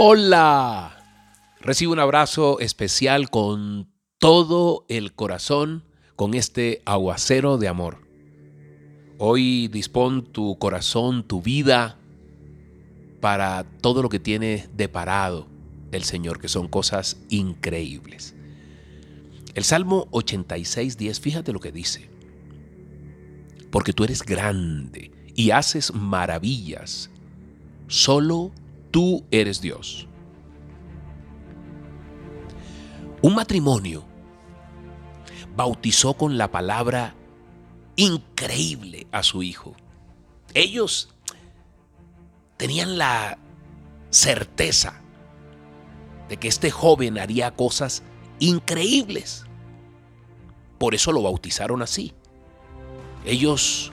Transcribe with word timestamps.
Hola. 0.00 0.96
Recibo 1.60 1.92
un 1.92 1.98
abrazo 1.98 2.60
especial 2.60 3.30
con 3.30 3.90
todo 4.18 4.86
el 4.88 5.12
corazón 5.12 5.82
con 6.14 6.34
este 6.34 6.82
aguacero 6.84 7.58
de 7.58 7.66
amor. 7.66 7.98
Hoy 9.18 9.66
dispón 9.66 10.22
tu 10.22 10.56
corazón, 10.56 11.24
tu 11.24 11.42
vida 11.42 11.98
para 13.20 13.64
todo 13.80 14.00
lo 14.00 14.08
que 14.08 14.20
tiene 14.20 14.68
deparado 14.72 15.48
el 15.90 16.04
Señor, 16.04 16.40
que 16.40 16.46
son 16.46 16.68
cosas 16.68 17.16
increíbles. 17.28 18.36
El 19.54 19.64
Salmo 19.64 20.06
86, 20.12 20.96
10, 20.96 21.18
fíjate 21.18 21.52
lo 21.52 21.58
que 21.58 21.72
dice. 21.72 22.08
Porque 23.72 23.92
tú 23.92 24.04
eres 24.04 24.22
grande 24.22 25.10
y 25.34 25.50
haces 25.50 25.92
maravillas. 25.92 27.10
Solo 27.88 28.52
tú 28.90 29.24
eres 29.30 29.60
Dios. 29.60 30.06
Un 33.20 33.34
matrimonio 33.34 34.04
bautizó 35.56 36.14
con 36.14 36.38
la 36.38 36.50
palabra 36.50 37.14
increíble 37.96 39.08
a 39.10 39.22
su 39.22 39.42
hijo. 39.42 39.74
Ellos 40.54 41.08
tenían 42.56 42.96
la 42.96 43.38
certeza 44.10 45.00
de 46.28 46.36
que 46.36 46.48
este 46.48 46.70
joven 46.70 47.18
haría 47.18 47.50
cosas 47.50 48.02
increíbles. 48.38 49.44
Por 50.78 50.94
eso 50.94 51.10
lo 51.10 51.22
bautizaron 51.22 51.82
así. 51.82 52.14
Ellos 53.24 53.92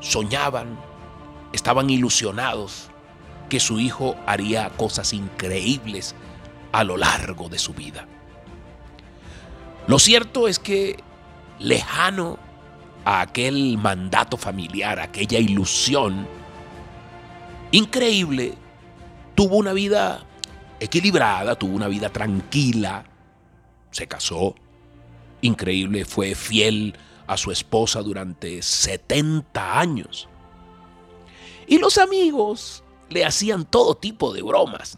soñaban, 0.00 0.78
estaban 1.52 1.90
ilusionados 1.90 2.90
que 3.54 3.60
su 3.60 3.78
hijo 3.78 4.16
haría 4.26 4.68
cosas 4.70 5.12
increíbles 5.12 6.16
a 6.72 6.82
lo 6.82 6.96
largo 6.96 7.48
de 7.48 7.60
su 7.60 7.72
vida. 7.72 8.08
Lo 9.86 10.00
cierto 10.00 10.48
es 10.48 10.58
que 10.58 10.96
lejano 11.60 12.36
a 13.04 13.20
aquel 13.20 13.78
mandato 13.78 14.36
familiar, 14.36 14.98
aquella 14.98 15.38
ilusión 15.38 16.26
increíble, 17.70 18.54
tuvo 19.36 19.58
una 19.58 19.72
vida 19.72 20.26
equilibrada, 20.80 21.54
tuvo 21.54 21.76
una 21.76 21.86
vida 21.86 22.08
tranquila, 22.08 23.04
se 23.92 24.08
casó, 24.08 24.56
increíble, 25.42 26.04
fue 26.04 26.34
fiel 26.34 26.96
a 27.28 27.36
su 27.36 27.52
esposa 27.52 28.02
durante 28.02 28.62
70 28.62 29.78
años. 29.78 30.28
Y 31.68 31.78
los 31.78 31.98
amigos 31.98 32.83
le 33.10 33.24
hacían 33.24 33.64
todo 33.64 33.96
tipo 33.96 34.32
de 34.32 34.42
bromas. 34.42 34.96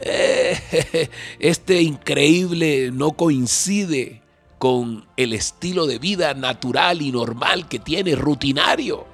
Eh, 0.00 1.08
este 1.38 1.82
increíble 1.82 2.90
no 2.92 3.12
coincide 3.12 4.22
con 4.58 5.06
el 5.16 5.32
estilo 5.32 5.86
de 5.86 5.98
vida 5.98 6.34
natural 6.34 7.02
y 7.02 7.12
normal 7.12 7.68
que 7.68 7.78
tiene, 7.78 8.14
rutinario. 8.14 9.06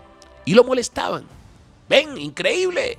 Y 0.45 0.55
lo 0.55 0.65
molestaban. 0.65 1.25
Ven, 1.89 2.17
increíble. 2.19 2.99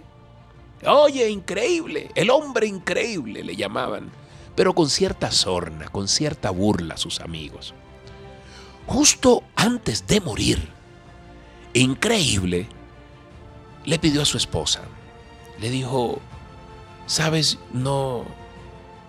Oye, 0.86 1.30
increíble. 1.30 2.10
El 2.16 2.30
hombre 2.30 2.68
increíble 2.68 3.44
le 3.44 3.56
llamaban. 3.56 4.12
Pero 4.56 4.74
con 4.76 4.90
cierta 4.90 5.32
sorna, 5.32 5.88
con 5.90 6.08
cierta 6.08 6.52
burla 6.52 6.98
sus 6.98 7.22
amigos. 7.22 7.74
Justo 8.86 9.44
antes 9.56 10.06
de 10.08 10.20
morir, 10.20 10.70
increíble, 11.74 12.68
le 13.86 14.00
pidió 14.00 14.22
a 14.22 14.26
su 14.26 14.38
esposa. 14.38 14.82
Le 15.60 15.70
dijo, 15.70 16.20
Sabes, 17.06 17.60
no, 17.74 18.24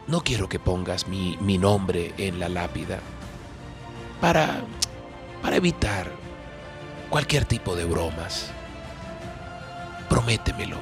no 0.08 0.20
quiero 0.22 0.48
que 0.48 0.58
pongas 0.58 1.06
mi, 1.06 1.36
mi 1.40 1.58
nombre 1.58 2.12
en 2.18 2.40
la 2.40 2.48
lápida 2.48 2.98
para, 4.20 4.62
para 5.42 5.56
evitar 5.56 6.10
cualquier 7.08 7.44
tipo 7.44 7.76
de 7.76 7.84
bromas. 7.84 8.50
Prométemelo. 10.08 10.78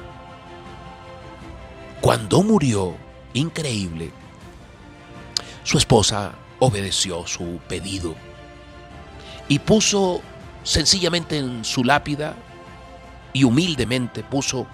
Cuando 2.01 2.41
murió, 2.41 2.95
increíble, 3.33 4.11
su 5.63 5.77
esposa 5.77 6.33
obedeció 6.59 7.27
su 7.27 7.59
pedido 7.67 8.15
y 9.47 9.59
puso 9.59 10.21
sencillamente 10.63 11.37
en 11.37 11.63
su 11.63 11.83
lápida 11.83 12.35
y 13.33 13.43
humildemente 13.43 14.23
puso, 14.23 14.67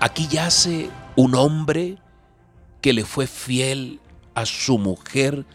aquí 0.00 0.28
yace 0.28 0.90
un 1.16 1.34
hombre 1.34 1.98
que 2.80 2.92
le 2.92 3.04
fue 3.04 3.26
fiel 3.26 4.00
a 4.34 4.46
su 4.46 4.78
mujer 4.78 5.46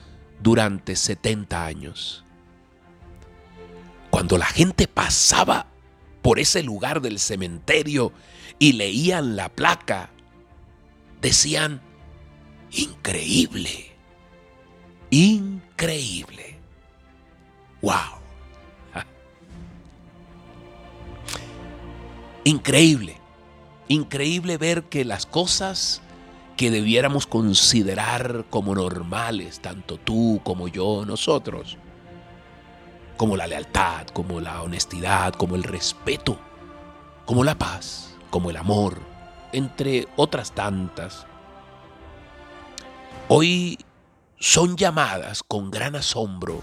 durante 0.41 0.95
70 0.95 1.65
años. 1.65 2.25
Cuando 4.09 4.37
la 4.37 4.47
gente 4.47 4.87
pasaba 4.87 5.67
por 6.21 6.39
ese 6.39 6.63
lugar 6.63 7.01
del 7.01 7.19
cementerio 7.19 8.11
y 8.59 8.73
leían 8.73 9.35
la 9.35 9.49
placa, 9.49 10.09
decían, 11.21 11.81
increíble, 12.71 13.91
increíble. 15.09 16.57
¡Wow! 17.81 18.20
Increíble. 22.43 23.17
Increíble 23.87 24.57
ver 24.57 24.83
que 24.85 25.05
las 25.05 25.25
cosas 25.25 26.01
que 26.57 26.71
debiéramos 26.71 27.27
considerar 27.27 28.45
como 28.49 28.73
normales, 28.73 29.59
tanto 29.59 29.97
tú 29.97 30.41
como 30.43 30.67
yo, 30.67 31.05
nosotros, 31.05 31.77
como 33.17 33.37
la 33.37 33.47
lealtad, 33.47 34.07
como 34.07 34.39
la 34.39 34.61
honestidad, 34.61 35.33
como 35.33 35.55
el 35.55 35.63
respeto, 35.63 36.39
como 37.25 37.43
la 37.43 37.55
paz, 37.55 38.15
como 38.31 38.49
el 38.49 38.57
amor, 38.57 38.97
entre 39.51 40.07
otras 40.15 40.53
tantas, 40.53 41.27
hoy 43.27 43.77
son 44.39 44.77
llamadas 44.77 45.43
con 45.43 45.69
gran 45.69 45.95
asombro 45.95 46.61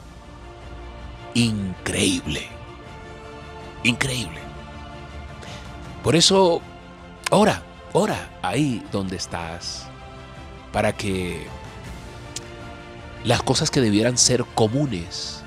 increíble, 1.35 2.49
increíble. 3.85 4.48
Por 6.03 6.17
eso 6.17 6.63
Ora, 7.31 7.63
ora 7.93 8.31
ahí 8.41 8.83
donde 8.91 9.17
estás, 9.17 9.87
para 10.73 10.95
que 10.95 11.47
las 13.23 13.43
cosas 13.43 13.71
que 13.71 13.83
debieran 13.83 14.17
ser 14.17 14.47
comunes 14.55 15.43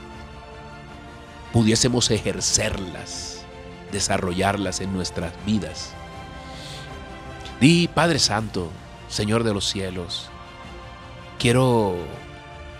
pudiésemos 1.52 2.12
ejercerlas, 2.12 3.44
desarrollarlas 3.92 4.80
en 4.80 4.94
nuestras 4.94 5.34
vidas. 5.44 5.94
Di, 7.60 7.88
Padre 7.88 8.20
Santo, 8.20 8.70
Señor 9.10 9.44
de 9.44 9.56
los 9.56 9.66
cielos, 9.68 10.30
quiero 11.40 11.96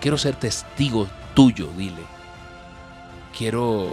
quiero 0.00 0.16
ser 0.16 0.36
testigo 0.36 1.08
tuyo, 1.34 1.66
dile. 1.76 2.02
Quiero 3.36 3.90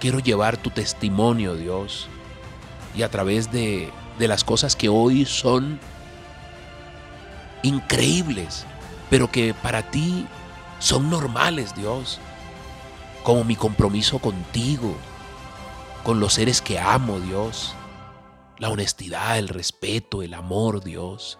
quiero 0.00 0.18
llevar 0.18 0.56
tu 0.56 0.70
testimonio, 0.70 1.56
Dios, 1.56 2.08
y 2.94 3.02
a 3.02 3.10
través 3.10 3.50
de 3.50 3.90
de 4.18 4.28
las 4.28 4.44
cosas 4.44 4.76
que 4.76 4.88
hoy 4.88 5.24
son 5.24 5.78
increíbles, 7.62 8.66
pero 9.10 9.30
que 9.30 9.54
para 9.54 9.90
ti 9.90 10.26
son 10.78 11.10
normales, 11.10 11.74
Dios. 11.74 12.20
Como 13.22 13.44
mi 13.44 13.56
compromiso 13.56 14.18
contigo, 14.18 14.94
con 16.02 16.20
los 16.20 16.34
seres 16.34 16.60
que 16.60 16.78
amo, 16.78 17.20
Dios. 17.20 17.74
La 18.58 18.68
honestidad, 18.68 19.38
el 19.38 19.48
respeto, 19.48 20.22
el 20.22 20.34
amor, 20.34 20.84
Dios. 20.84 21.38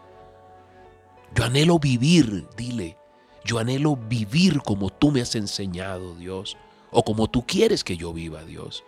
Yo 1.35 1.45
anhelo 1.45 1.79
vivir, 1.79 2.49
dile, 2.57 2.97
yo 3.45 3.59
anhelo 3.59 3.97
vivir 3.97 4.62
como 4.62 4.91
tú 4.91 5.11
me 5.11 5.21
has 5.21 5.35
enseñado, 5.35 6.15
Dios, 6.15 6.57
o 6.91 7.03
como 7.03 7.29
tú 7.29 7.45
quieres 7.45 7.83
que 7.83 7.97
yo 7.97 8.12
viva, 8.12 8.45
Dios, 8.45 8.85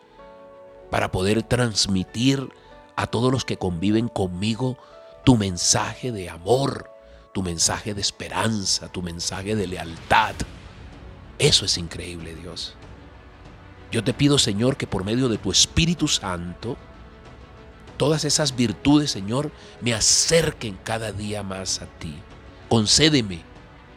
para 0.91 1.11
poder 1.11 1.43
transmitir 1.43 2.49
a 2.97 3.07
todos 3.07 3.31
los 3.33 3.45
que 3.45 3.59
conviven 3.59 4.09
conmigo 4.09 4.79
tu 5.25 5.37
mensaje 5.37 6.13
de 6.13 6.31
amor, 6.31 6.91
tu 7.33 7.43
mensaje 7.43 7.95
de 7.95 8.01
esperanza, 8.01 8.89
tu 8.89 9.03
mensaje 9.03 9.55
de 9.57 9.67
lealtad. 9.67 10.35
Eso 11.39 11.65
es 11.65 11.77
increíble, 11.77 12.35
Dios. 12.35 12.75
Yo 13.93 14.03
te 14.03 14.15
pido, 14.15 14.39
Señor, 14.39 14.77
que 14.77 14.87
por 14.87 15.05
medio 15.05 15.29
de 15.29 15.39
tu 15.39 15.51
Espíritu 15.51 16.09
Santo, 16.09 16.77
todas 17.97 18.25
esas 18.25 18.57
virtudes, 18.57 19.11
Señor, 19.11 19.53
me 19.81 19.95
acerquen 19.95 20.79
cada 20.83 21.13
día 21.13 21.43
más 21.43 21.83
a 21.83 21.87
ti. 21.87 22.15
Concédeme, 22.69 23.43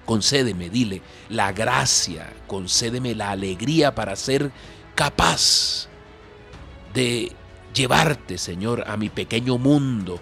concédeme, 0.06 0.70
dile, 0.70 1.02
la 1.30 1.52
gracia, 1.52 2.32
concédeme 2.48 3.16
la 3.16 3.32
alegría 3.32 3.96
para 3.96 4.16
ser 4.16 4.52
capaz 4.96 5.89
de 6.94 7.32
llevarte, 7.74 8.38
Señor, 8.38 8.84
a 8.88 8.98
mi 8.98 9.10
pequeño 9.10 9.58
mundo 9.58 10.20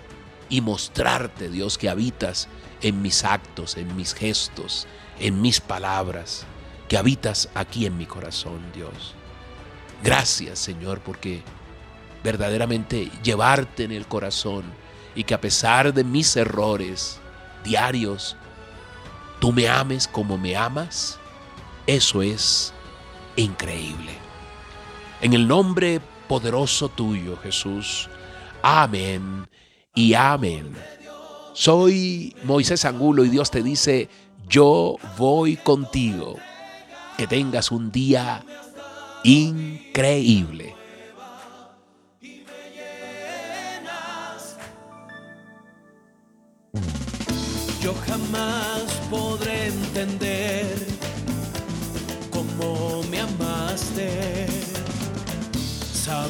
y 0.50 0.62
mostrarte, 0.62 1.50
Dios, 1.50 1.78
que 1.78 1.90
habitas 1.90 2.48
en 2.82 3.02
mis 3.02 3.24
actos, 3.24 3.78
en 3.78 3.96
mis 3.96 4.14
gestos, 4.14 4.88
en 5.20 5.42
mis 5.42 5.60
palabras, 5.60 6.46
que 6.88 6.98
habitas 6.98 7.50
aquí 7.54 7.86
en 7.86 7.98
mi 7.98 8.06
corazón, 8.06 8.60
Dios. 8.74 9.16
Gracias, 10.04 10.60
Señor, 10.60 11.02
porque 11.02 11.42
verdaderamente 12.24 13.12
llevarte 13.24 13.84
en 13.84 13.92
el 13.92 14.08
corazón 14.08 14.66
y 15.16 15.24
que 15.24 15.34
a 15.34 15.42
pesar 15.42 15.94
de 15.94 16.04
mis 16.04 16.36
errores 16.36 17.20
diarios, 17.64 18.36
tú 19.40 19.52
me 19.52 19.68
ames 19.68 20.08
como 20.08 20.38
me 20.38 20.56
amas, 20.56 21.20
eso 21.88 22.22
es 22.22 22.74
increíble. 23.36 24.12
En 25.22 25.34
el 25.34 25.48
nombre 25.48 26.00
poderoso 26.28 26.90
tuyo, 26.90 27.38
Jesús. 27.38 28.10
Amén 28.62 29.48
y 29.96 30.14
amén. 30.14 30.74
Soy 31.54 32.36
Moisés 32.44 32.86
Angulo 32.86 33.26
y 33.26 33.30
Dios 33.30 33.50
te 33.50 33.64
dice, 33.64 34.10
yo 34.48 34.98
voy 35.18 35.58
contigo. 35.58 36.38
Que 37.18 37.26
tengas 37.26 37.72
un 37.72 37.92
día 37.92 38.44
increíble. 39.24 40.76
Yo 47.82 47.94
jamás 48.06 48.77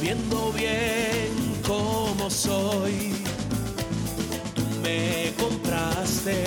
sabiendo 0.07 0.53
bien 0.53 1.61
cómo 1.67 2.29
soy, 2.29 3.13
tú 4.55 4.61
me 4.81 5.33
compraste 5.37 6.46